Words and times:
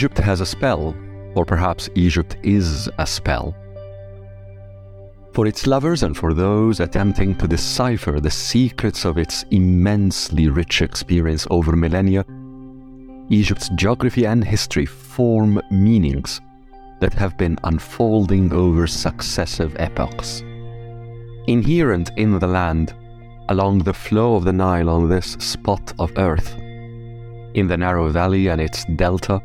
Egypt 0.00 0.16
has 0.16 0.40
a 0.40 0.46
spell, 0.46 0.96
or 1.34 1.44
perhaps 1.44 1.90
Egypt 1.94 2.38
is 2.42 2.88
a 2.96 3.06
spell. 3.06 3.54
For 5.34 5.46
its 5.46 5.66
lovers 5.66 6.02
and 6.04 6.16
for 6.16 6.32
those 6.32 6.80
attempting 6.80 7.34
to 7.34 7.46
decipher 7.46 8.18
the 8.18 8.30
secrets 8.30 9.04
of 9.04 9.18
its 9.18 9.44
immensely 9.50 10.48
rich 10.48 10.80
experience 10.80 11.46
over 11.50 11.76
millennia, 11.76 12.24
Egypt's 13.28 13.68
geography 13.74 14.24
and 14.26 14.42
history 14.42 14.86
form 14.86 15.60
meanings 15.70 16.40
that 17.00 17.12
have 17.12 17.36
been 17.36 17.58
unfolding 17.64 18.54
over 18.54 18.86
successive 18.86 19.76
epochs. 19.78 20.40
Inherent 21.46 22.10
in 22.16 22.38
the 22.38 22.46
land, 22.46 22.94
along 23.50 23.80
the 23.80 23.92
flow 23.92 24.36
of 24.36 24.44
the 24.44 24.52
Nile 24.54 24.88
on 24.88 25.10
this 25.10 25.32
spot 25.32 25.92
of 25.98 26.10
earth, 26.16 26.58
in 27.52 27.66
the 27.68 27.76
narrow 27.76 28.08
valley 28.08 28.46
and 28.46 28.62
its 28.62 28.86
delta, 28.96 29.42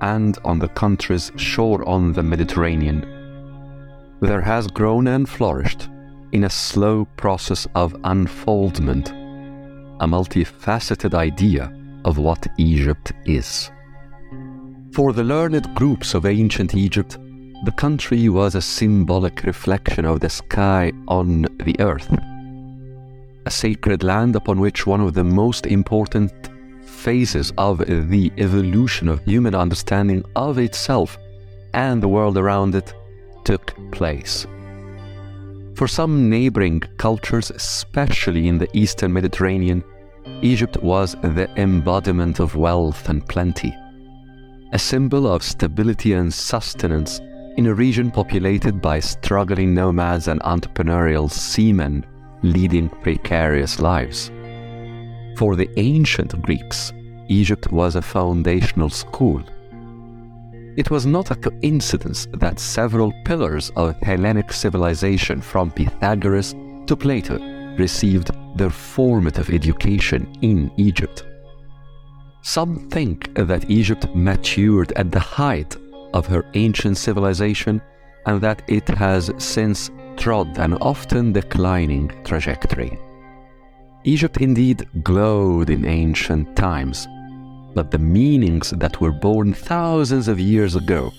and 0.00 0.38
on 0.44 0.58
the 0.58 0.68
country's 0.68 1.32
shore 1.36 1.86
on 1.88 2.12
the 2.12 2.22
Mediterranean, 2.22 3.06
there 4.20 4.40
has 4.40 4.66
grown 4.66 5.06
and 5.06 5.28
flourished, 5.28 5.88
in 6.32 6.44
a 6.44 6.50
slow 6.50 7.06
process 7.16 7.66
of 7.74 7.96
unfoldment, 8.04 9.10
a 10.00 10.06
multifaceted 10.06 11.14
idea 11.14 11.72
of 12.04 12.18
what 12.18 12.46
Egypt 12.58 13.12
is. 13.24 13.70
For 14.92 15.12
the 15.12 15.24
learned 15.24 15.74
groups 15.74 16.14
of 16.14 16.26
ancient 16.26 16.74
Egypt, 16.74 17.18
the 17.64 17.72
country 17.72 18.28
was 18.28 18.54
a 18.54 18.62
symbolic 18.62 19.42
reflection 19.44 20.04
of 20.04 20.20
the 20.20 20.30
sky 20.30 20.92
on 21.08 21.42
the 21.64 21.76
earth, 21.80 22.10
a 23.46 23.50
sacred 23.50 24.02
land 24.02 24.36
upon 24.36 24.60
which 24.60 24.86
one 24.86 25.00
of 25.00 25.14
the 25.14 25.24
most 25.24 25.66
important 25.66 26.32
phases 27.00 27.52
of 27.56 27.78
the 27.78 28.32
evolution 28.36 29.08
of 29.08 29.24
human 29.24 29.54
understanding 29.54 30.22
of 30.36 30.58
itself 30.58 31.18
and 31.72 32.02
the 32.02 32.08
world 32.08 32.36
around 32.36 32.74
it 32.74 32.92
took 33.44 33.74
place. 33.90 34.46
For 35.74 35.88
some 35.88 36.28
neighboring 36.28 36.80
cultures, 36.98 37.50
especially 37.50 38.48
in 38.48 38.58
the 38.58 38.68
eastern 38.74 39.12
Mediterranean, 39.12 39.82
Egypt 40.42 40.76
was 40.82 41.14
the 41.22 41.48
embodiment 41.56 42.38
of 42.38 42.56
wealth 42.56 43.08
and 43.08 43.26
plenty 43.26 43.74
a 44.72 44.78
symbol 44.78 45.26
of 45.26 45.42
stability 45.42 46.12
and 46.12 46.32
sustenance 46.32 47.20
in 47.56 47.66
a 47.66 47.74
region 47.74 48.08
populated 48.10 48.80
by 48.80 49.00
struggling 49.00 49.74
nomads 49.74 50.28
and 50.28 50.40
entrepreneurial 50.42 51.28
seamen 51.28 52.06
leading 52.42 52.88
precarious 52.88 53.80
lives. 53.80 54.30
For 55.40 55.56
the 55.56 55.70
ancient 55.78 56.42
Greeks, 56.42 56.92
Egypt 57.28 57.72
was 57.72 57.96
a 57.96 58.02
foundational 58.02 58.90
school. 58.90 59.42
It 60.76 60.90
was 60.90 61.06
not 61.06 61.30
a 61.30 61.34
coincidence 61.34 62.28
that 62.34 62.60
several 62.60 63.10
pillars 63.24 63.72
of 63.74 63.96
Hellenic 64.02 64.52
civilization, 64.52 65.40
from 65.40 65.70
Pythagoras 65.70 66.54
to 66.86 66.94
Plato, 66.94 67.38
received 67.78 68.32
their 68.54 68.68
formative 68.68 69.48
education 69.48 70.30
in 70.42 70.70
Egypt. 70.76 71.24
Some 72.42 72.90
think 72.90 73.34
that 73.34 73.70
Egypt 73.70 74.14
matured 74.14 74.92
at 74.92 75.10
the 75.10 75.20
height 75.20 75.74
of 76.12 76.26
her 76.26 76.44
ancient 76.52 76.98
civilization 76.98 77.80
and 78.26 78.42
that 78.42 78.60
it 78.68 78.86
has 78.88 79.32
since 79.38 79.90
trod 80.18 80.58
an 80.58 80.74
often 80.82 81.32
declining 81.32 82.12
trajectory. 82.24 82.98
Egypt 84.04 84.38
indeed 84.38 84.88
glowed 85.02 85.68
in 85.68 85.84
ancient 85.84 86.56
times, 86.56 87.06
but 87.74 87.90
the 87.90 87.98
meanings 87.98 88.70
that 88.70 89.00
were 89.00 89.12
born 89.12 89.52
thousands 89.52 90.26
of 90.26 90.40
years 90.40 90.74
ago 90.74 91.12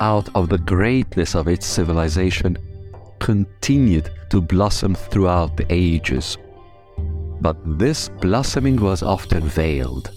out 0.00 0.28
of 0.34 0.48
the 0.48 0.58
greatness 0.58 1.36
of 1.36 1.46
its 1.46 1.64
civilization 1.64 2.58
continued 3.20 4.10
to 4.30 4.40
blossom 4.40 4.94
throughout 4.94 5.56
the 5.56 5.66
ages. 5.70 6.36
But 7.40 7.56
this 7.78 8.08
blossoming 8.08 8.80
was 8.80 9.02
often 9.02 9.42
veiled 9.48 10.10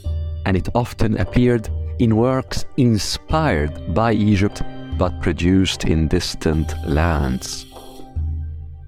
and 0.46 0.58
it 0.58 0.70
often 0.74 1.18
appeared 1.18 1.70
in 2.00 2.16
works 2.16 2.66
inspired 2.78 3.94
by 3.94 4.14
Egypt 4.14 4.64
but 4.97 5.22
produced 5.22 5.86
in 5.86 6.08
distant 6.08 6.74
lands. 6.88 7.68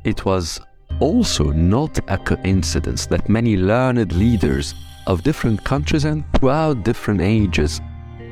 It 0.03 0.26
was 0.26 0.59
also 1.00 1.52
not 1.52 1.98
a 2.10 2.18
coincidence 2.18 3.06
that 3.08 3.30
many 3.30 3.56
learned 3.58 4.12
leaders 4.14 4.76
of 5.08 5.24
different 5.24 5.64
countries 5.64 6.06
and 6.06 6.24
throughout 6.34 6.84
different 6.84 7.22
ages 7.22 7.82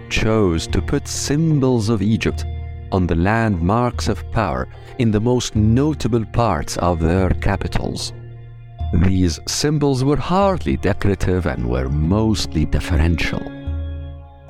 chose 0.09 0.67
to 0.67 0.81
put 0.81 1.07
symbols 1.07 1.89
of 1.89 2.01
Egypt 2.01 2.45
on 2.91 3.07
the 3.07 3.15
landmarks 3.15 4.07
of 4.07 4.29
power 4.31 4.67
in 4.99 5.11
the 5.11 5.19
most 5.19 5.55
notable 5.55 6.25
parts 6.25 6.77
of 6.77 6.99
their 6.99 7.29
capitals. 7.29 8.13
These 8.93 9.39
symbols 9.47 10.03
were 10.03 10.17
hardly 10.17 10.77
decorative 10.77 11.45
and 11.45 11.69
were 11.69 11.89
mostly 11.89 12.65
deferential. 12.65 13.41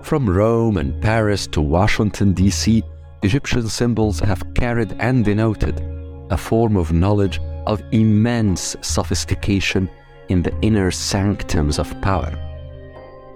From 0.03 0.29
Rome 0.29 0.77
and 0.77 1.01
Paris 1.01 1.47
to 1.47 1.61
Washington, 1.61 2.33
D.C., 2.33 2.83
Egyptian 3.23 3.67
symbols 3.67 4.19
have 4.19 4.43
carried 4.53 4.95
and 4.99 5.25
denoted 5.25 5.81
a 6.29 6.37
form 6.37 6.77
of 6.77 6.93
knowledge 6.93 7.39
of 7.67 7.83
immense 7.91 8.75
sophistication 8.81 9.89
in 10.29 10.41
the 10.41 10.53
inner 10.61 10.89
sanctums 10.89 11.77
of 11.77 12.01
power. 12.01 12.33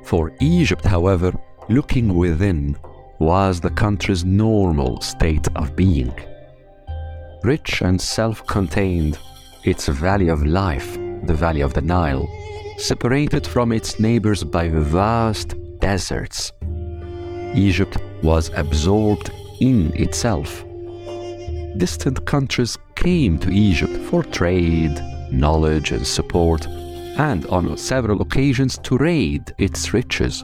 For 0.03 0.33
Egypt, 0.39 0.85
however, 0.85 1.31
looking 1.69 2.15
within 2.15 2.77
was 3.19 3.61
the 3.61 3.69
country's 3.69 4.25
normal 4.25 4.99
state 5.01 5.47
of 5.55 5.75
being. 5.75 6.13
Rich 7.43 7.81
and 7.81 8.01
self 8.01 8.45
contained, 8.47 9.19
its 9.63 9.87
valley 9.87 10.29
of 10.29 10.45
life, 10.45 10.97
the 11.23 11.35
valley 11.35 11.61
of 11.61 11.73
the 11.73 11.81
Nile, 11.81 12.27
separated 12.77 13.45
from 13.45 13.71
its 13.71 13.99
neighbors 13.99 14.43
by 14.43 14.69
vast 14.69 15.55
deserts. 15.79 16.51
Egypt 17.53 17.97
was 18.23 18.49
absorbed 18.55 19.31
in 19.59 19.91
itself. 19.95 20.65
Distant 21.77 22.25
countries 22.25 22.77
came 22.95 23.39
to 23.39 23.49
Egypt 23.49 23.95
for 24.09 24.23
trade, 24.23 25.01
knowledge, 25.31 25.91
and 25.91 26.05
support, 26.05 26.67
and 26.67 27.45
on 27.47 27.77
several 27.77 28.21
occasions 28.21 28.77
to 28.79 28.97
raid 28.97 29.53
its 29.57 29.93
riches. 29.93 30.43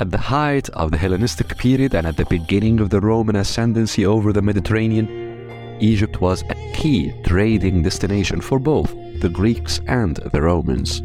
At 0.00 0.10
the 0.10 0.18
height 0.18 0.68
of 0.70 0.90
the 0.90 0.96
Hellenistic 0.96 1.56
period 1.58 1.94
and 1.94 2.06
at 2.06 2.16
the 2.16 2.24
beginning 2.24 2.80
of 2.80 2.90
the 2.90 3.00
Roman 3.00 3.36
ascendancy 3.36 4.06
over 4.06 4.32
the 4.32 4.42
Mediterranean, 4.42 5.76
Egypt 5.80 6.20
was 6.20 6.42
a 6.48 6.72
key 6.72 7.12
trading 7.24 7.82
destination 7.82 8.40
for 8.40 8.58
both 8.58 8.94
the 9.20 9.28
Greeks 9.28 9.80
and 9.86 10.16
the 10.16 10.42
Romans. 10.42 11.02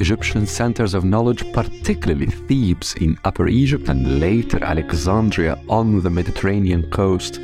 Egyptian 0.00 0.46
centers 0.46 0.94
of 0.94 1.04
knowledge, 1.04 1.44
particularly 1.52 2.26
Thebes 2.26 2.94
in 2.94 3.18
Upper 3.24 3.48
Egypt 3.48 3.90
and 3.90 4.18
later 4.18 4.64
Alexandria 4.64 5.60
on 5.68 6.00
the 6.02 6.08
Mediterranean 6.08 6.90
coast, 6.90 7.38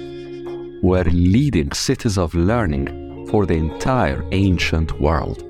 were 0.82 1.04
leading 1.04 1.70
cities 1.72 2.16
of 2.16 2.34
learning 2.34 3.28
for 3.30 3.44
the 3.44 3.54
entire 3.54 4.24
ancient 4.32 4.98
world. 4.98 5.44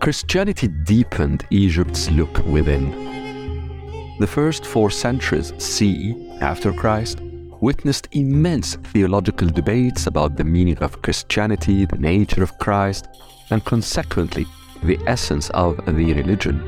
Christianity 0.00 0.68
deepened 0.68 1.44
Egypt's 1.50 2.10
look 2.10 2.38
within. 2.46 2.84
The 4.18 4.26
first 4.26 4.64
four 4.64 4.90
centuries 4.90 5.52
CE 5.58 6.14
after 6.40 6.72
Christ 6.72 7.20
witnessed 7.60 8.08
immense 8.12 8.76
theological 8.92 9.48
debates 9.48 10.06
about 10.06 10.36
the 10.36 10.44
meaning 10.44 10.78
of 10.78 11.02
Christianity, 11.02 11.84
the 11.84 11.98
nature 11.98 12.42
of 12.42 12.58
Christ, 12.58 13.08
and 13.50 13.64
consequently 13.64 14.46
the 14.86 14.98
essence 15.06 15.50
of 15.50 15.76
the 15.86 16.12
religion. 16.12 16.62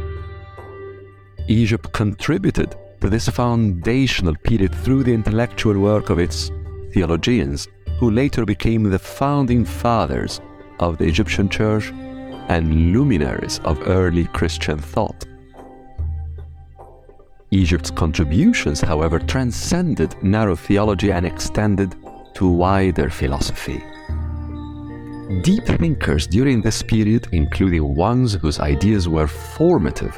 Egypt 1.49 1.93
contributed 1.93 2.75
to 3.01 3.09
this 3.09 3.29
foundational 3.29 4.35
period 4.35 4.75
through 4.75 5.05
the 5.05 5.15
intellectual 5.15 5.79
work 5.79 6.11
of 6.11 6.19
its 6.19 6.51
theologians, 6.93 7.69
who 7.99 8.11
later 8.11 8.45
became 8.45 8.83
the 8.83 8.99
founding 8.99 9.65
fathers 9.65 10.41
of 10.81 10.99
the 10.99 11.05
Egyptian 11.05 11.49
church 11.49 11.93
and 12.49 12.93
luminaries 12.93 13.61
of 13.65 13.89
early 13.89 14.25
Christian 14.27 14.79
thought. 14.79 15.25
Egypt's 17.51 17.91
contributions, 17.91 18.81
however, 18.81 19.19
transcended 19.19 20.21
narrow 20.23 20.57
theology 20.57 21.13
and 21.13 21.25
extended 21.25 21.95
to 22.35 22.49
wider 22.49 23.09
philosophy. 23.09 23.83
Deep 25.43 25.65
thinkers 25.65 26.29
during 26.29 26.63
this 26.63 26.83
period, 26.83 27.27
including 27.33 27.97
ones 27.97 28.35
whose 28.35 28.61
ideas 28.61 29.09
were 29.09 29.27
formative 29.27 30.17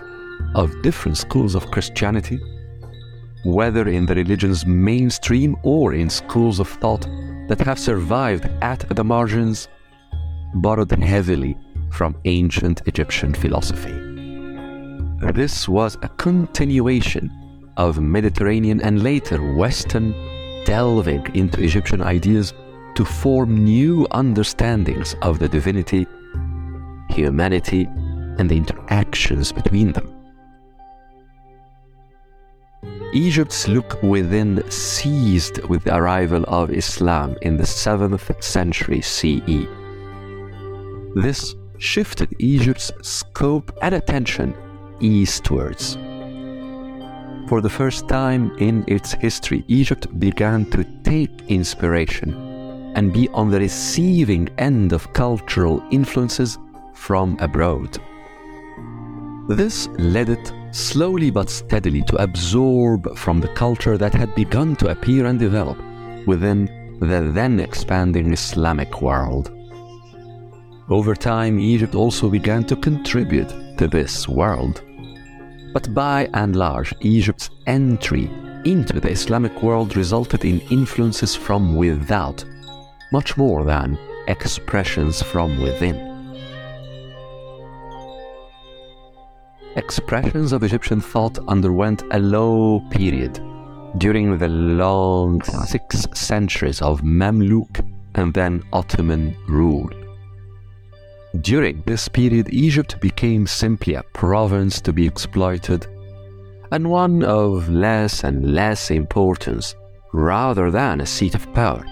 of 0.55 0.83
different 0.83 1.17
schools 1.17 1.55
of 1.55 1.71
Christianity, 1.71 2.39
whether 3.43 3.89
in 3.89 4.05
the 4.05 4.15
religion's 4.15 4.67
mainstream 4.67 5.57
or 5.63 5.95
in 5.95 6.11
schools 6.11 6.61
of 6.61 6.69
thought 6.69 7.07
that 7.49 7.59
have 7.61 7.79
survived 7.79 8.51
at 8.61 8.81
the 8.95 9.03
margins, 9.03 9.69
borrowed 10.57 10.91
heavily 10.91 11.57
from 11.91 12.15
ancient 12.27 12.83
Egyptian 12.87 13.33
philosophy. 13.33 13.95
this 15.33 15.67
was 15.67 15.97
a 16.03 16.09
continuation 16.09 17.31
of 17.79 17.99
Mediterranean 17.99 18.83
and 18.83 19.03
later 19.03 19.55
Western 19.55 20.13
delving 20.67 21.25
into 21.35 21.63
Egyptian 21.63 22.03
ideas 22.03 22.53
to 22.99 23.05
form 23.05 23.63
new 23.63 24.09
understandings 24.11 25.15
of 25.23 25.39
the 25.39 25.49
divinity, 25.49 26.05
humanity, 27.11 27.89
and 28.39 28.51
the 28.51 28.57
interactions 28.57 29.53
between 29.53 29.93
them. 29.93 30.13
Egypt's 33.13 33.69
look 33.69 34.03
within 34.03 34.69
ceased 34.69 35.65
with 35.69 35.85
the 35.85 35.95
arrival 35.95 36.45
of 36.49 36.73
Islam 36.73 37.37
in 37.43 37.57
the 37.57 37.63
7th 37.63 38.43
century 38.43 39.01
CE. 39.01 39.69
This 41.15 41.55
shifted 41.79 42.35
Egypt's 42.41 42.91
scope 43.03 43.71
and 43.81 43.95
attention 43.95 44.57
eastwards. 44.99 45.95
For 47.49 47.61
the 47.61 47.71
first 47.71 48.09
time 48.09 48.51
in 48.59 48.85
its 48.89 49.13
history, 49.13 49.65
Egypt 49.69 50.19
began 50.19 50.69
to 50.73 50.83
take 51.05 51.31
inspiration 51.47 52.48
and 52.95 53.13
be 53.13 53.29
on 53.31 53.51
the 53.51 53.59
receiving 53.59 54.49
end 54.59 54.93
of 54.93 55.13
cultural 55.13 55.83
influences 55.91 56.59
from 56.95 57.37
abroad. 57.41 57.99
This 59.49 59.89
led 59.99 60.29
it 60.29 60.53
slowly 60.73 61.31
but 61.31 61.49
steadily 61.49 62.03
to 62.03 62.17
absorb 62.23 63.17
from 63.17 63.41
the 63.41 63.49
culture 63.49 63.97
that 63.97 64.13
had 64.13 64.35
begun 64.35 64.77
to 64.77 64.89
appear 64.89 65.27
and 65.27 65.39
develop 65.39 65.79
within 66.27 66.67
the 67.01 67.31
then 67.33 67.61
expanding 67.61 68.33
Islamic 68.33 69.01
world. 69.01 69.51
Over 70.91 71.15
time, 71.15 71.59
Egypt 71.61 71.95
also 71.95 72.29
began 72.29 72.65
to 72.65 72.77
contribute 72.77 73.49
to 73.79 73.89
this 73.89 74.29
world. 74.29 74.83
But 75.73 75.93
by 75.95 76.29
and 76.35 76.57
large, 76.57 76.95
Egypt's 77.01 77.51
entry 77.67 78.31
into 78.65 78.99
the 79.01 79.11
Islamic 79.11 79.63
world 79.63 79.97
resulted 79.97 80.45
in 80.45 80.61
influences 80.71 81.35
from 81.35 81.77
without, 81.77 82.45
much 83.13 83.37
more 83.37 83.65
than 83.65 83.99
expressions 84.27 85.23
from 85.23 85.61
within. 85.61 85.97
Expressions 89.77 90.53
of 90.53 90.63
Egyptian 90.63 91.01
thought 91.01 91.39
underwent 91.47 92.03
a 92.11 92.19
low 92.19 92.81
period 92.91 93.41
during 93.99 94.37
the 94.37 94.49
long 94.49 95.41
six 95.43 96.07
centuries 96.15 96.83
of 96.83 97.03
Mamluk 97.03 97.81
and 98.15 98.35
then 98.35 98.63
Ottoman 98.73 99.37
rule. 99.49 99.89
During 101.41 101.83
this 101.87 102.09
period, 102.09 102.49
Egypt 102.53 103.01
became 103.01 103.47
simply 103.47 103.95
a 103.95 104.03
province 104.15 104.81
to 104.81 104.93
be 104.93 105.07
exploited 105.07 105.87
and 106.71 106.91
one 106.91 107.23
of 107.23 107.69
less 107.69 108.25
and 108.25 108.55
less 108.55 108.91
importance 108.91 109.75
rather 110.13 110.71
than 110.71 111.01
a 111.01 111.07
seat 111.07 111.35
of 111.35 111.53
power, 111.55 111.85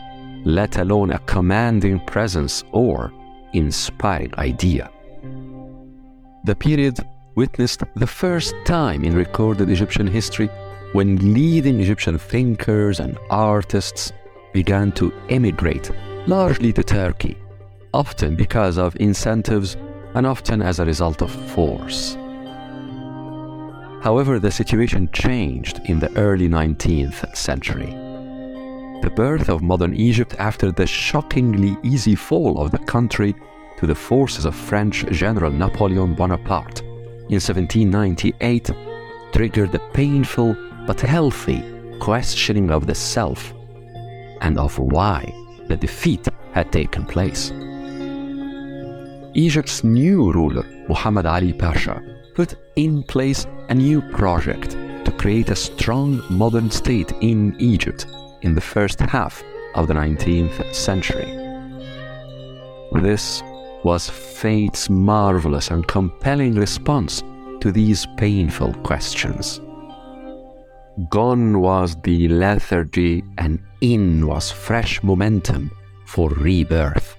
let 0.47 0.79
alone 0.79 1.11
a 1.11 1.19
commanding 1.21 1.99
presence 2.07 2.63
or 2.71 3.13
inspiring 3.53 4.33
idea. 4.39 4.89
The 6.45 6.55
period 6.55 7.01
witnessed 7.35 7.83
the 7.97 8.07
first 8.07 8.55
time 8.65 9.05
in 9.05 9.17
recorded 9.17 9.69
Egyptian 9.69 10.07
history 10.07 10.49
when 10.93 11.35
leading 11.35 11.81
Egyptian 11.81 12.17
thinkers 12.17 13.01
and 13.01 13.19
artists 13.29 14.13
began 14.55 14.93
to 14.93 15.13
emigrate, 15.31 15.91
largely 16.29 16.73
to 16.75 16.85
Turkey, 16.85 17.37
often 17.93 18.37
because 18.37 18.79
of 18.79 18.97
incentives 19.01 19.77
and 20.15 20.25
often 20.29 20.63
as 20.63 20.79
a 20.79 20.85
result 20.85 21.23
of 21.23 21.31
force. 21.51 22.15
However, 24.01 24.39
the 24.39 24.53
situation 24.53 25.11
changed 25.13 25.81
in 25.87 25.99
the 25.99 26.17
early 26.17 26.49
19th 26.49 27.37
century. 27.37 28.06
The 29.03 29.13
birth 29.15 29.49
of 29.49 29.63
modern 29.63 29.95
Egypt 29.95 30.35
after 30.39 30.73
the 30.73 30.87
shockingly 30.87 31.77
easy 31.83 32.15
fall 32.15 32.61
of 32.61 32.71
the 32.71 32.79
country 32.79 33.35
to 33.79 33.87
the 33.87 33.95
forces 33.95 34.45
of 34.45 34.55
French 34.55 35.05
General 35.11 35.51
Napoleon 35.51 36.15
Bonaparte 36.15 36.81
in 37.29 37.41
1798 37.41 38.71
triggered 39.33 39.75
a 39.75 39.79
painful 39.93 40.57
but 40.87 41.01
healthy 41.01 41.63
questioning 42.01 42.71
of 42.71 42.87
the 42.87 42.95
self 42.95 43.53
and 44.41 44.59
of 44.59 44.79
why 44.79 45.25
the 45.69 45.77
defeat 45.77 46.27
had 46.53 46.73
taken 46.73 47.05
place. 47.05 47.53
Egypt's 49.35 49.85
new 49.85 50.33
ruler, 50.33 50.65
Muhammad 50.89 51.27
Ali 51.27 51.53
Pasha, 51.53 52.01
put 52.35 52.55
in 52.77 53.03
place 53.03 53.47
a 53.69 53.75
new 53.75 54.01
project 54.01 54.71
to 55.05 55.15
create 55.19 55.51
a 55.51 55.57
strong 55.57 56.23
modern 56.31 56.71
state 56.71 57.13
in 57.21 57.55
Egypt 57.59 58.07
in 58.47 58.55
the 58.55 58.61
first 58.61 59.01
half 59.01 59.43
of 59.75 59.89
the 59.89 59.95
19th 59.95 60.75
century. 60.75 61.27
This 63.03 63.43
was 63.83 64.09
fate's 64.09 64.89
marvelous 64.89 65.71
and 65.71 65.87
compelling 65.87 66.55
response 66.55 67.23
to 67.61 67.73
these 67.73 68.07
painful 68.17 68.73
questions. 68.91 69.61
Gone 71.11 71.61
was 71.61 71.97
the 72.03 72.29
lethargy, 72.29 73.23
and 73.37 73.59
in 73.81 74.27
was 74.27 74.51
fresh 74.51 75.03
momentum 75.03 75.71
for 76.07 76.31
rebirth. 76.31 77.17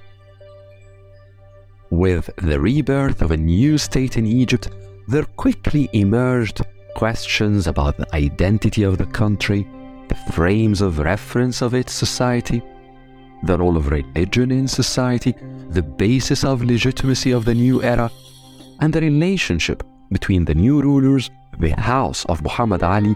With 1.89 2.29
the 2.37 2.59
rebirth 2.59 3.21
of 3.21 3.31
a 3.31 3.37
new 3.37 3.77
state 3.77 4.17
in 4.17 4.25
Egypt, 4.25 4.69
there 5.07 5.25
quickly 5.35 5.89
emerged 5.93 6.61
questions 6.95 7.67
about 7.67 7.97
the 7.97 8.15
identity 8.15 8.83
of 8.83 8.97
the 8.97 9.05
country, 9.05 9.67
the 10.09 10.15
frames 10.33 10.81
of 10.81 10.99
reference 10.99 11.61
of 11.61 11.73
its 11.73 11.93
society, 11.93 12.61
the 13.43 13.57
role 13.57 13.77
of 13.77 13.89
religion 13.89 14.51
in 14.51 14.67
society, 14.67 15.35
the 15.69 15.81
basis 15.81 16.43
of 16.43 16.63
legitimacy 16.63 17.31
of 17.31 17.45
the 17.45 17.53
new 17.53 17.83
era, 17.83 18.09
and 18.79 18.93
the 18.93 19.01
relationship 19.01 19.83
between 20.11 20.45
the 20.45 20.55
new 20.55 20.81
rulers, 20.81 21.29
the 21.59 21.69
house 21.71 22.25
of 22.25 22.41
Muhammad 22.41 22.83
Ali, 22.83 23.15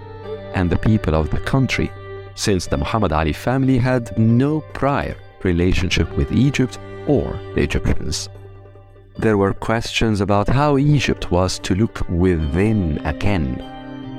and 0.54 0.70
the 0.70 0.78
people 0.78 1.16
of 1.16 1.30
the 1.30 1.40
country, 1.40 1.92
since 2.36 2.68
the 2.68 2.78
Muhammad 2.78 3.14
Ali 3.14 3.34
family 3.34 3.78
had 3.78 4.18
no 4.18 4.62
prior 4.74 5.16
relationship 5.44 6.10
with 6.18 6.32
Egypt 6.32 6.78
or 7.08 7.40
the 7.56 7.62
Egyptians. 7.62 8.30
There 9.18 9.38
were 9.38 9.54
questions 9.54 10.22
about 10.22 10.48
how 10.48 10.78
Egypt 10.78 11.32
was 11.32 11.60
to 11.60 11.76
look 11.76 12.08
within 12.10 13.00
again, 13.06 13.62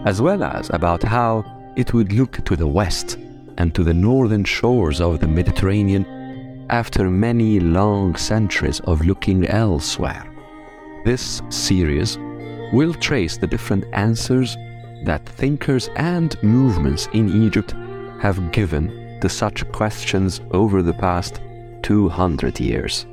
as 0.04 0.20
well 0.20 0.42
as 0.42 0.70
about 0.70 1.02
how 1.02 1.44
it 1.76 1.94
would 1.94 2.12
look 2.12 2.44
to 2.44 2.56
the 2.56 2.66
west 2.66 3.18
and 3.58 3.74
to 3.74 3.84
the 3.84 3.94
northern 3.94 4.44
shores 4.44 5.00
of 5.00 5.20
the 5.20 5.28
Mediterranean 5.28 6.66
after 6.70 7.10
many 7.10 7.60
long 7.60 8.16
centuries 8.16 8.80
of 8.80 9.04
looking 9.04 9.46
elsewhere. 9.46 10.24
This 11.04 11.42
series 11.48 12.18
will 12.72 12.94
trace 12.94 13.36
the 13.36 13.46
different 13.46 13.84
answers 13.92 14.56
that 15.04 15.26
thinkers 15.26 15.88
and 15.96 16.40
movements 16.42 17.08
in 17.12 17.44
Egypt 17.44 17.72
have 18.20 18.52
given 18.52 19.18
to 19.20 19.28
such 19.28 19.70
questions 19.72 20.40
over 20.52 20.82
the 20.82 20.94
past 20.94 21.40
200 21.82 22.60
years. 22.60 23.06